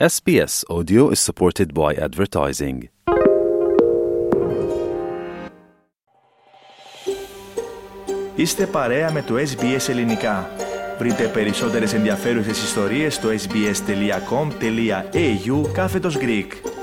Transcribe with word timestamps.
SBS 0.00 0.64
Audio 0.68 1.10
is 1.10 1.20
supported 1.20 1.72
by 1.72 1.94
advertising. 1.94 2.78
Είστε 8.36 8.66
παρέα 8.66 9.12
με 9.12 9.22
το 9.22 9.34
SBS 9.34 9.88
Ελληνικά. 9.88 10.50
Βρείτε 10.98 11.28
περισσότερες 11.28 11.92
ενδιαφέρουσες 11.92 12.62
ιστορίες 12.62 13.14
στο 13.14 13.28
sbs.com.au 13.28 14.02
κάθετος 15.72 16.16
Greek. 16.18 16.73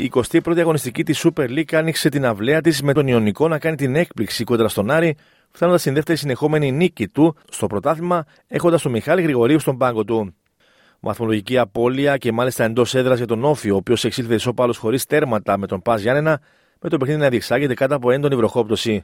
Η 0.00 0.10
21η 0.14 0.58
αγωνιστική 0.58 1.02
της 1.02 1.26
Super 1.26 1.48
League 1.48 1.74
άνοιξε 1.74 2.08
την 2.08 2.26
αυλαία 2.26 2.60
της 2.60 2.82
με 2.82 2.92
τον 2.92 3.06
Ιωνικό 3.06 3.48
να 3.48 3.58
κάνει 3.58 3.76
την 3.76 3.96
έκπληξη 3.96 4.44
κόντρα 4.44 4.68
στον 4.68 4.90
Άρη, 4.90 5.16
φτάνοντας 5.50 5.80
στην 5.80 5.94
δεύτερη 5.94 6.18
συνεχόμενη 6.18 6.72
νίκη 6.72 7.08
του 7.08 7.36
στο 7.50 7.66
πρωτάθλημα, 7.66 8.24
έχοντας 8.46 8.82
τον 8.82 8.92
Μιχάλη 8.92 9.22
Γρηγορίου 9.22 9.58
στον 9.58 9.78
πάγκο 9.78 10.04
του. 10.04 10.34
Βαθμολογική 11.00 11.58
απώλεια 11.58 12.16
και 12.16 12.32
μάλιστα 12.32 12.64
εντός 12.64 12.94
έδρας 12.94 13.16
για 13.16 13.26
τον 13.26 13.44
Όφη, 13.44 13.70
ο 13.70 13.76
οποίος 13.76 14.04
εξήλθε 14.04 14.34
ισόπαλο 14.34 14.74
χωρίς 14.78 15.06
τέρματα 15.06 15.58
με 15.58 15.66
τον 15.66 15.82
Πας 15.82 16.00
Γιάννενα, 16.00 16.40
με 16.80 16.88
το 16.88 16.96
παιχνίδι 16.96 17.20
να 17.20 17.28
διεξάγεται 17.28 17.74
κάτω 17.74 17.94
από 17.94 18.10
έντονη 18.10 18.36
βροχόπτωση. 18.36 19.02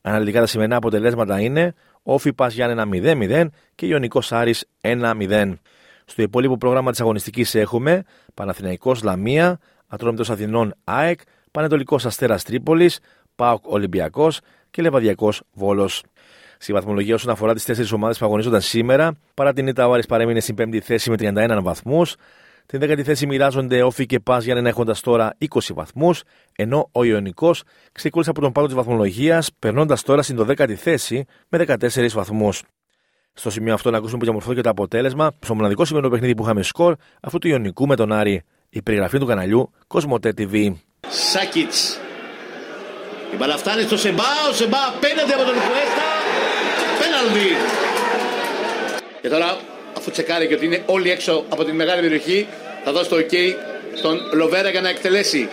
Αναλυτικά 0.00 0.40
τα 0.40 0.46
σημερινά 0.46 0.76
αποτελέσματα 0.76 1.40
είναι 1.40 1.74
Όφη 2.02 2.32
Πας 2.32 2.54
Γιάννενα 2.54 2.88
0-0 2.92 3.46
και 3.74 3.86
Ιωνικός 3.86 4.32
Άρης 4.32 4.64
1-0. 4.80 5.52
Στο 6.04 6.22
υπόλοιπο 6.22 6.56
πρόγραμμα 6.56 6.90
της 6.90 7.00
αγωνιστικής 7.00 7.54
έχουμε 7.54 8.02
Παναθηναϊκός 8.34 9.02
Λαμία, 9.02 9.58
Ατρόμητος 9.88 10.30
Αθηνών 10.30 10.74
ΑΕΚ, 10.84 11.20
Πανετολικός 11.50 12.06
Αστέρας 12.06 12.42
Τρίπολης, 12.42 12.98
ΠΑΟΚ 13.36 13.66
Ολυμπιακός 13.66 14.40
και 14.70 14.82
Λεβαδιακό 14.82 15.32
Βόλος. 15.52 16.02
Στη 16.58 16.72
βαθμολογία 16.72 17.14
όσον 17.14 17.30
αφορά 17.30 17.54
τις 17.54 17.64
τέσσερις 17.64 17.92
ομάδες 17.92 18.18
που 18.18 18.24
αγωνίζονταν 18.24 18.60
σήμερα, 18.60 19.12
παρά 19.34 19.52
την 19.52 19.66
ήττα 19.66 19.88
ο 19.88 19.92
Άρης 19.92 20.06
παρέμεινε 20.06 20.40
στην 20.40 20.54
πέμπτη 20.54 20.80
θέση 20.80 21.10
με 21.10 21.16
31 21.16 21.62
βαθμούς. 21.62 22.16
Την 22.66 22.78
δέκατη 22.80 23.02
θέση 23.02 23.26
μοιράζονται 23.26 23.82
Όφη 23.82 24.06
και 24.06 24.20
Πας 24.20 24.44
για 24.44 24.54
να 24.54 24.68
έχοντας 24.68 25.00
τώρα 25.00 25.34
20 25.38 25.74
βαθμούς, 25.74 26.22
ενώ 26.56 26.88
ο 26.92 27.04
Ιωνικός 27.04 27.62
ξεκόλλησε 27.92 28.30
από 28.30 28.40
τον 28.40 28.52
πάτο 28.52 28.66
της 28.66 28.76
βαθμολογίας, 28.76 29.50
περνώντας 29.58 30.02
τώρα 30.02 30.22
στην 30.22 30.36
12η 30.36 30.74
θέση 30.74 31.24
με 31.48 31.58
14 31.58 32.14
βαθμούς. 32.14 32.62
Στο 33.32 33.50
σημείο 33.50 33.74
αυτό 33.74 33.90
να 33.90 33.96
ακούσουμε 33.96 34.18
που 34.18 34.24
διαμορφώθηκε 34.24 34.60
το 34.62 34.70
αποτέλεσμα 34.70 35.30
στο 35.40 35.54
μοναδικό 35.54 35.84
σημερινό 35.84 36.10
παιχνίδι 36.10 36.34
που 36.34 36.42
είχαμε 36.42 36.62
σκορ 36.62 36.96
αυτού 37.20 37.38
του 37.38 37.48
Ιωνικού 37.48 37.86
με 37.86 37.96
τον 37.96 38.12
Άρη. 38.12 38.42
Η 38.76 38.82
περιγραφή 38.82 39.18
του 39.18 39.26
καναλιού 39.26 39.72
Κοσμοτέ 39.86 40.32
TV. 40.38 40.72
Σάκητς. 41.08 41.98
Η 43.32 43.36
μπαλά 43.36 43.56
φτάνει 43.56 43.82
στο 43.82 43.96
Σεμπά, 43.96 44.30
ο 44.50 44.52
Σεμπά 44.52 44.78
απέναντι 44.86 45.32
από 45.32 45.44
τον 45.44 45.54
Κουέστα. 45.54 46.08
Πέναλτι. 47.00 47.56
Και 49.20 49.28
τώρα, 49.28 49.58
αφού 49.96 50.10
τσεκάρει 50.10 50.46
και 50.46 50.54
ότι 50.54 50.64
είναι 50.64 50.82
όλοι 50.86 51.10
έξω 51.10 51.44
από 51.48 51.64
την 51.64 51.74
μεγάλη 51.74 52.00
περιοχή, 52.00 52.46
θα 52.84 52.92
δώσει 52.92 53.08
το 53.08 53.16
OK 53.16 53.34
στον 53.94 54.20
Λοβέρα 54.32 54.68
για 54.68 54.80
να 54.80 54.88
εκτελέσει. 54.88 55.48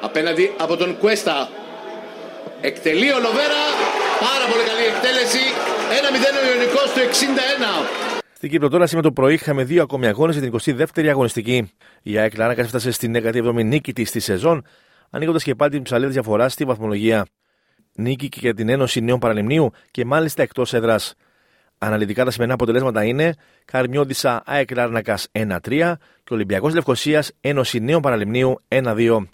Απέναντι 0.00 0.52
από 0.58 0.76
τον 0.76 0.98
Κουέστα. 0.98 1.48
Εκτελεί 2.60 3.12
ο 3.12 3.18
Λοβέρα. 3.18 3.62
Πάρα 4.20 4.44
πολύ 4.50 4.64
καλή 4.68 4.84
εκτέλεση. 4.92 5.44
1-0 5.90 6.36
ο 6.40 6.52
Ιωνικός 6.52 6.92
του 6.92 7.00
61. 7.00 8.17
Στην 8.38 8.50
Κύπρο 8.50 8.68
τώρα 8.68 8.86
σήμερα 8.86 9.08
το 9.08 9.12
πρωί 9.12 9.34
είχαμε 9.34 9.64
δύο 9.64 9.82
ακόμη 9.82 10.06
αγώνες 10.06 10.36
για 10.36 10.50
την 10.50 10.74
22η 10.76 11.06
αγωνιστική. 11.06 11.72
Η 12.02 12.18
ΑΕΚ 12.18 12.36
Λάρακα 12.36 12.62
έφτασε 12.62 12.90
στην 12.90 13.14
17η 13.16 13.64
νίκη 13.64 13.92
της 13.92 14.08
στη 14.08 14.20
σεζόν, 14.20 14.64
ανοίγοντας 15.10 15.42
και 15.42 15.54
πάλι 15.54 15.70
την 15.70 15.82
ψαλίδα 15.82 16.10
διαφοράς 16.10 16.52
στη 16.52 16.64
βαθμολογία. 16.64 17.26
Νίκη 17.94 18.28
και 18.28 18.38
για 18.40 18.54
την 18.54 18.68
Ένωση 18.68 19.00
Νέων 19.00 19.18
Παραλιμνίου 19.18 19.70
και 19.90 20.04
μάλιστα 20.04 20.42
εκτός 20.42 20.72
έδρας. 20.72 21.14
Αναλυτικά 21.78 22.24
τα 22.24 22.30
σημερινά 22.30 22.54
αποτελέσματα 22.54 23.04
είναι 23.04 23.34
Καρμιώδησα 23.64 24.42
ΑΕΚ 24.46 24.70
Λάρνακας 24.70 25.28
1-3 25.32 25.98
και 26.24 26.34
Ολυμπιακός 26.34 26.74
Λευκοσίας 26.74 27.32
Ένωση 27.40 27.80
Νέων 27.80 28.00
Παραλιμνίου 28.00 28.60
1-2. 28.68 29.28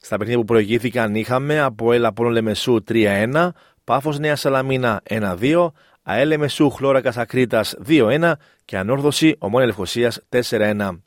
Στα 0.00 0.16
παιχνίδια 0.16 0.38
που 0.38 0.44
προηγήθηκαν 0.44 1.14
είχαμε 1.14 1.60
από 1.60 1.92
Έλα 1.92 2.12
Πόνο 2.12 2.28
Λεμεσού 2.28 2.84
3-1, 2.88 3.48
Πάφος 3.84 4.18
Νέας 4.18 4.40
Σαλαμίνα 4.40 5.00
1-2, 5.08 5.72
ΑΕΛ 6.10 6.38
Μεσού 6.38 6.70
Χλώρακα 6.70 7.12
Ακρίτα 7.16 7.64
2-1 7.88 8.32
και 8.64 8.78
Ανόρθωση 8.78 9.36
Ομόνια 9.38 9.66
Λευκοσίας 9.66 10.20
4-1. 10.50 10.98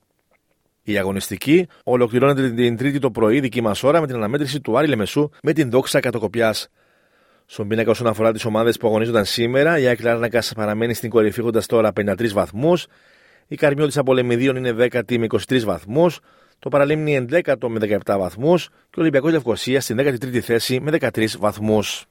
Η 0.83 0.97
αγωνιστική 0.97 1.67
ολοκληρώνεται 1.83 2.49
την 2.49 2.77
Τρίτη 2.77 2.99
το 2.99 3.11
πρωί 3.11 3.39
δική 3.39 3.61
μας 3.61 3.83
ώρα 3.83 3.99
με 3.99 4.07
την 4.07 4.15
αναμέτρηση 4.15 4.61
του 4.61 4.77
Άρη 4.77 4.87
Λεμεσού 4.87 5.29
με 5.43 5.53
την 5.53 5.69
δόξα 5.69 5.99
Κατοκοπιά. 5.99 6.55
Στον 7.45 7.67
πίνακα 7.67 7.91
όσον 7.91 8.07
αφορά 8.07 8.31
τις 8.31 8.45
ομάδες 8.45 8.77
που 8.77 8.87
αγωνίζονταν 8.87 9.25
σήμερα, 9.25 9.79
η 9.79 9.87
Άκη 9.87 10.03
Λάρνακας 10.03 10.53
παραμένει 10.55 10.93
στην 10.93 11.09
κορυφή 11.09 11.39
έχοντας 11.39 11.65
τώρα 11.65 11.91
53 11.95 12.33
βαθμούς. 12.33 12.85
Η 13.47 13.55
Καρμιώτης 13.55 13.97
Απολεμιδίων 13.97 14.55
είναι 14.55 14.75
10η 14.77 15.17
με 15.17 15.25
23 15.25 15.63
βαθμούς. 15.63 16.19
Το 16.59 16.69
Παραλίμνη 16.69 17.25
11ο 17.29 17.67
με 17.67 17.79
17 18.05 18.17
βαθμούς 18.17 18.67
και 18.67 18.99
ο 18.99 19.01
Ολυμπιακός 19.01 19.31
Λευκοσίας 19.31 19.83
στην 19.83 19.97
13η 19.99 20.39
θέση 20.39 20.79
με 20.79 20.91
13 20.91 21.37
βαθμούς. 21.39 22.07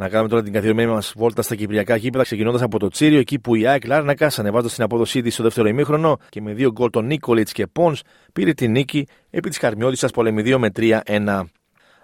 Να 0.00 0.08
κάνουμε 0.08 0.28
τώρα 0.28 0.42
την 0.42 0.52
καθιερωμένη 0.52 0.90
μας 0.90 1.12
βόλτα 1.16 1.42
στα 1.42 1.54
κυπριακά 1.54 1.96
γήπεδα, 1.96 2.24
ξεκινώντας 2.24 2.62
από 2.62 2.78
το 2.78 2.88
Τσίριο, 2.88 3.18
εκεί 3.18 3.38
που 3.38 3.54
η 3.54 3.66
ΑΕΚ 3.66 3.86
Λάρνακα, 3.86 4.30
ανεβάζοντας 4.36 4.74
την 4.74 4.84
απόδοσή 4.84 5.22
της 5.22 5.34
στο 5.34 5.42
δεύτερο 5.42 5.68
ημίχρονο 5.68 6.18
και 6.28 6.40
με 6.40 6.52
δύο 6.52 6.70
γκολ 6.70 6.90
των 6.90 7.06
Νίκολιτς 7.06 7.52
και 7.52 7.66
Πόνς, 7.66 8.00
πήρε 8.32 8.52
την 8.52 8.70
νίκη 8.70 9.06
επί 9.30 9.48
της 9.48 9.58
Καρμιώτησα 9.58 10.08
πολεμιδίου 10.08 10.58
με 10.58 10.70
3-1. 10.76 11.00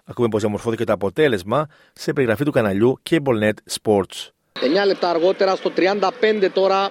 Ακούμε 0.05 0.29
πώ 0.29 0.39
διαμορφώθηκε 0.39 0.85
το 0.85 0.93
αποτέλεσμα 0.93 1.67
σε 1.93 2.13
περιγραφή 2.13 2.45
του 2.45 2.51
καναλιού 2.51 3.01
CableNet 3.11 3.79
Sports. 3.83 4.31
9 4.53 4.87
λεπτά 4.87 5.11
αργότερα, 5.11 5.57
στο 5.57 5.71
35 5.77 6.49
τώρα, 6.53 6.91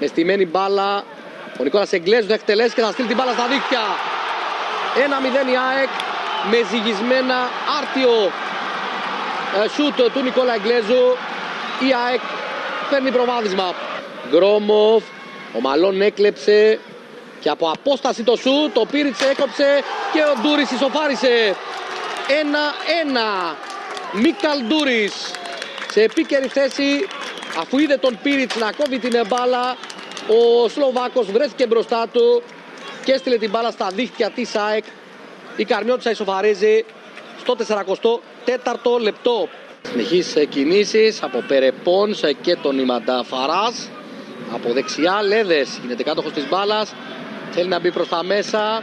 με 0.00 0.06
στημένη 0.06 0.46
μπάλα, 0.46 1.04
ο 1.60 1.62
Νικόλας 1.62 1.92
Εγκλέζου 1.92 2.26
θα 2.28 2.34
εκτελέσει 2.34 2.74
και 2.74 2.80
θα 2.80 2.92
στείλει 2.92 3.08
την 3.08 3.16
μπάλα 3.16 3.32
στα 3.32 3.48
δίχτυα. 3.48 3.84
1-0 5.46 5.50
η 5.52 5.56
ΑΕΚ 5.70 5.92
με 6.50 6.58
ζυγισμένα 6.70 7.36
άρτιο 7.78 8.12
ε, 8.22 8.43
σούτ 9.74 10.12
του 10.12 10.22
Νικόλα 10.22 10.54
Εγκλέζου. 10.54 11.04
Η 11.88 11.94
ΑΕΚ 12.06 12.20
παίρνει 12.90 13.10
προβάδισμα. 13.10 13.74
Γκρόμοφ, 14.30 15.02
ο 15.56 15.60
Μαλόν 15.60 16.00
έκλεψε 16.00 16.78
και 17.40 17.48
από 17.48 17.70
απόσταση 17.70 18.22
το 18.22 18.36
σούτ, 18.36 18.72
το 18.72 18.86
Πίριτσε 18.90 19.24
έκοψε 19.28 19.82
και 20.12 20.20
ο 20.20 20.40
Ντούρις 20.40 20.70
ισοφάρισε. 20.70 21.56
1-1. 22.28 23.56
Μίκαλ 24.12 24.62
Ντούρις 24.68 25.30
σε 25.90 26.02
επίκαιρη 26.02 26.46
θέση 26.46 27.06
αφού 27.58 27.78
είδε 27.78 27.96
τον 27.96 28.18
Πίριτς 28.22 28.56
να 28.56 28.72
κόβει 28.72 28.98
την 28.98 29.26
μπάλα 29.26 29.76
ο 30.28 30.68
Σλοβάκος 30.68 31.30
βρέθηκε 31.30 31.66
μπροστά 31.66 32.06
του 32.12 32.42
και 33.04 33.12
έστειλε 33.12 33.36
την 33.36 33.50
μπάλα 33.50 33.70
στα 33.70 33.88
δίχτυα 33.94 34.30
της 34.30 34.54
ΑΕΚ 34.54 34.84
η 35.56 35.64
Καρμιώτησα 35.64 36.10
ισοφαρίζει 36.10 36.84
στο 37.44 37.56
44ο 37.68 39.00
λεπτό. 39.00 39.48
Συνεχείς 39.82 40.34
κινήσεις 40.48 41.22
από 41.22 41.44
Περεπών 41.48 42.14
και 42.40 42.56
τον 42.56 42.78
Ιμαντά 42.78 43.24
Φαράς. 43.24 43.88
Από 44.54 44.72
δεξιά 44.72 45.22
Λέδες 45.22 45.78
γίνεται 45.82 46.02
κάτοχος 46.02 46.32
της 46.32 46.48
μπάλας. 46.48 46.94
Θέλει 47.50 47.68
να 47.68 47.80
μπει 47.80 47.90
προς 47.92 48.08
τα 48.08 48.24
μέσα. 48.24 48.82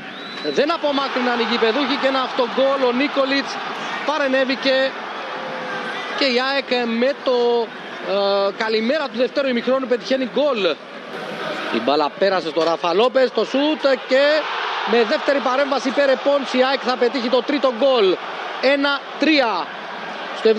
Δεν 0.54 0.74
απομάκρυναν 0.74 1.40
οι 1.40 1.46
γηπεδούχοι 1.52 1.96
και 2.02 2.08
ένα 2.08 2.22
αυτογκόλ 2.22 2.82
ο 2.90 2.92
Νίκολιτς 2.92 3.52
παρενέβηκε 4.06 4.92
και 6.18 6.26
η 6.26 6.38
ΑΕΚ 6.50 6.88
με 7.00 7.12
το 7.24 7.68
ε, 8.10 8.52
καλημέρα 8.58 9.06
του 9.10 9.18
δευτέρου 9.18 9.48
ημιχρόνου 9.48 9.88
πετυχαίνει 9.88 10.30
γκολ. 10.34 10.76
Η 11.76 11.80
μπάλα 11.84 12.12
πέρασε 12.20 12.50
στο 12.50 12.64
Ραφα 12.64 12.94
Λόπες, 12.94 13.32
το 13.32 13.46
σούτ 13.46 13.82
και 14.08 14.24
με 14.92 15.04
δεύτερη 15.04 15.40
παρέμβαση 15.40 15.90
Περεπόνς 15.90 16.54
η 16.54 16.64
ΑΕΚ 16.70 16.80
θα 16.84 16.96
πετύχει 16.98 17.30
το 17.30 17.42
τρίτο 17.44 17.74
γκολ. 17.78 18.16
1-3. 18.62 18.66
Στο 20.38 20.50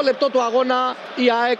70 0.00 0.02
λεπτό 0.04 0.30
του 0.30 0.42
αγώνα 0.42 0.96
η 1.16 1.30
ΑΕΚ 1.44 1.58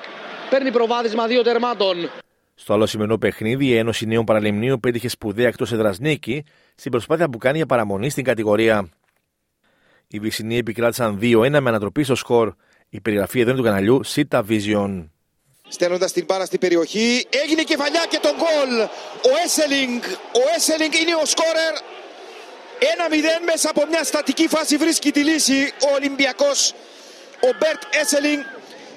παίρνει 0.51 0.71
προβάδισμα 0.71 1.27
δύο 1.27 1.43
τερμάτων. 1.43 2.11
Στο 2.55 2.73
άλλο 2.73 2.87
σημερινό 2.87 3.19
παιχνίδι, 3.19 3.67
η 3.67 3.77
Ένωση 3.77 4.07
Νέων 4.07 4.25
Παραλιμνίου 4.25 4.81
πέτυχε 4.81 5.09
σπουδαία 5.09 5.47
εκτός 5.47 5.73
έδρας 5.73 5.99
νίκη 5.99 6.45
στην 6.75 6.91
προσπάθεια 6.91 7.29
που 7.29 7.39
κάνει 7.39 7.57
για 7.57 7.67
παραμονή 7.67 8.11
στην 8.11 8.25
κατηγορία. 8.25 8.89
Οι 10.09 10.19
Βυσσινοί 10.19 10.57
επικράτησαν 10.57 11.19
2-1 11.23 11.49
με 11.51 11.57
ανατροπή 11.57 12.05
στο 12.05 12.15
σκορ. 12.15 12.53
Η 12.89 13.01
περιγραφή 13.01 13.41
εδώ 13.41 13.51
είναι 13.51 13.59
του 13.59 13.65
καναλιού 13.65 14.01
Cyta 14.15 14.43
Vision. 14.49 15.09
Στέλνοντας 15.69 16.13
την 16.13 16.25
μπάλα 16.25 16.45
στην 16.45 16.59
περιοχή, 16.59 17.27
έγινε 17.43 17.63
κεφαλιά 17.63 18.05
και 18.09 18.19
το 18.23 18.33
γκολ. 18.37 18.81
Ο 19.31 19.33
Έσελινκ, 19.45 20.03
ο 20.33 20.43
Έσελινκ 20.57 20.93
είναι 21.03 21.15
ο 21.23 21.25
σκόρερ 21.25 21.75
1-0 22.83 23.45
μέσα 23.45 23.71
από 23.71 23.87
μια 23.89 24.05
στατική 24.05 24.49
φάση 24.49 24.77
βρίσκει 24.77 25.11
τη 25.11 25.21
λύση 25.21 25.73
ο 25.91 25.95
Ολυμπιακός. 25.95 26.75
Ο 27.41 27.49
Μπερτ 27.59 27.83
Έσελινκ 27.91 28.43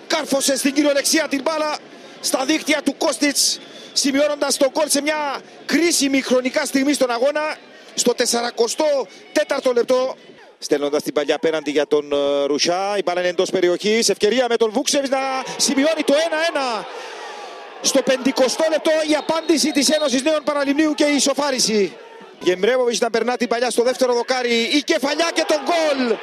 κάρφωσε 0.08 0.58
στην 0.58 0.74
κυριολεξία 0.74 1.28
την 1.28 1.42
μπάλα 1.42 1.78
στα 2.20 2.46
δίχτυα 2.46 2.82
του 2.82 2.96
Κώστιτς 2.98 3.60
σημειώνοντας 3.94 4.58
τον 4.58 4.72
κόλ 4.72 4.88
σε 4.90 5.02
μια 5.02 5.42
κρίσιμη 5.66 6.22
χρονικά 6.22 6.66
στιγμή 6.66 6.94
στον 6.94 7.12
αγώνα 7.12 7.58
στο 7.94 8.14
44ο 8.18 9.74
λεπτό. 9.74 10.16
Στέλνοντας 10.60 11.04
την 11.04 11.14
παλιά 11.14 11.36
απέναντι 11.36 11.72
για 11.72 11.88
τον 11.88 12.12
ε, 12.12 12.46
Ρουσιά 12.46 12.96
η 12.98 13.02
μπάλα 13.06 13.20
είναι 13.20 13.30
εντός 13.30 13.50
περιοχής. 13.50 14.10
Ευκαιρία 14.10 14.46
με 14.50 14.56
τον 14.56 14.72
Βούξεβς 14.72 15.10
να 15.10 15.20
σημειώνει 15.58 16.04
το 16.06 16.14
1-1 16.82 16.86
στο 17.82 18.02
50 18.06 18.12
λεπτό 18.70 18.92
η 19.10 19.16
απάντηση 19.16 19.72
της 19.72 19.90
Ένωσης 19.90 20.24
Νέων 20.24 20.44
Παραλιμνίου 20.44 20.94
και 20.94 21.04
η 21.04 21.16
ισοφάριση 21.16 21.98
Γεμρέβοβιτς 22.42 23.00
να 23.00 23.10
περνά 23.10 23.38
την 23.38 23.48
παλιά 23.48 23.70
στο 23.70 23.84
δεύτερο 23.84 24.14
δοκάρι 24.14 24.54
η 24.78 24.82
κεφαλιά 24.82 25.30
και 25.34 25.46
τον 25.48 25.58
γκολ 25.68 26.18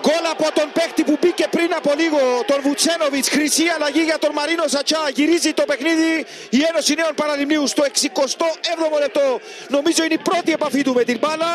Γκολ 0.00 0.24
από 0.34 0.46
τον 0.58 0.68
παίκτη 0.76 1.02
που 1.08 1.16
μπήκε 1.20 1.46
πριν 1.56 1.70
από 1.78 1.90
λίγο, 2.00 2.20
τον 2.50 2.58
Βουτσένοβιτς. 2.64 3.28
Χρυσή 3.34 3.66
αλλαγή 3.76 4.02
για 4.10 4.18
τον 4.24 4.32
Μαρίνο 4.38 4.64
Ζατσά. 4.68 5.02
Γυρίζει 5.14 5.52
το 5.52 5.64
παιχνίδι 5.70 6.10
η 6.58 6.60
Ένωση 6.70 6.94
Νέων 7.00 7.14
Παραλιμνίου 7.20 7.66
στο 7.66 7.82
67ο 7.92 8.98
λεπτό. 9.04 9.26
Νομίζω 9.68 10.04
είναι 10.04 10.14
η 10.14 10.22
πρώτη 10.28 10.52
επαφή 10.52 10.82
του 10.82 10.92
με 10.94 11.02
την 11.04 11.18
μπάλα. 11.20 11.52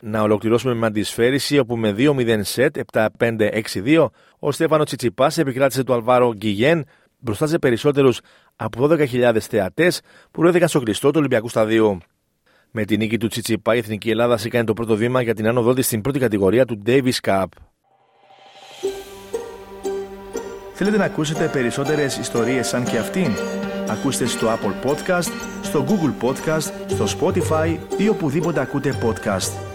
Να 0.00 0.22
ολοκληρώσουμε 0.22 0.74
με 0.74 0.86
αντισφαίριση 0.86 1.58
όπου 1.58 1.76
με 1.76 1.94
2-0 1.98 2.40
σετ 2.42 2.76
7-5-6-2 2.92 4.06
ο 4.38 4.52
Στέφανο 4.52 4.84
Τσιτσιπάς 4.84 5.38
επικράτησε 5.38 5.82
του 5.84 5.92
Αλβάρο 5.92 6.34
Γκυγέν 6.34 6.84
μπροστά 7.18 7.46
σε 7.46 7.58
περισσότερους 7.58 8.20
από 8.56 8.88
12.000 8.90 9.38
θεατές 9.40 10.00
που 10.30 10.40
βρέθηκαν 10.40 10.68
στο 10.68 10.80
κλειστό 10.80 11.08
του 11.08 11.16
Ολυμπιακού 11.18 11.48
Σταδίου. 11.48 11.98
Με 12.80 12.84
την 12.84 12.98
νίκη 12.98 13.18
του 13.18 13.26
Τσιτσιπά, 13.28 13.74
η 13.74 13.78
Εθνική 13.78 14.10
Ελλάδα 14.10 14.38
έκανε 14.44 14.64
το 14.64 14.72
πρώτο 14.72 14.96
βήμα 14.96 15.22
για 15.22 15.34
την 15.34 15.48
άνοδό 15.48 15.74
της 15.74 15.86
στην 15.86 16.00
πρώτη 16.00 16.18
κατηγορία 16.18 16.64
του 16.64 16.82
Davis 16.86 17.18
Cup. 17.22 17.44
Θέλετε 20.72 20.96
να 20.96 21.04
ακούσετε 21.04 21.48
περισσότερες 21.52 22.16
ιστορίες 22.16 22.68
σαν 22.68 22.84
και 22.84 22.98
αυτήν; 22.98 23.32
Ακούστε 23.88 24.26
στο 24.26 24.46
Apple 24.46 24.88
Podcast, 24.88 25.32
στο 25.62 25.84
Google 25.88 26.26
Podcast, 26.26 26.72
στο 26.86 27.04
Spotify 27.20 27.76
ή 27.96 28.08
οπουδήποτε 28.08 28.60
ακούτε 28.60 28.98
podcast. 29.02 29.67